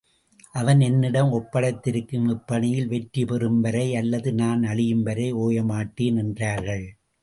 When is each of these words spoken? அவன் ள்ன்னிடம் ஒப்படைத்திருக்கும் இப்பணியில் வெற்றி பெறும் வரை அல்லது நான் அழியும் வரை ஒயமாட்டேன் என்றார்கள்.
அவன் 0.55 0.79
ள்ன்னிடம் 0.79 1.29
ஒப்படைத்திருக்கும் 1.31 2.25
இப்பணியில் 2.31 2.87
வெற்றி 2.87 3.25
பெறும் 3.25 3.61
வரை 3.61 3.95
அல்லது 3.95 4.33
நான் 4.33 4.63
அழியும் 4.63 5.03
வரை 5.03 5.33
ஒயமாட்டேன் 5.33 6.17
என்றார்கள். 6.17 6.85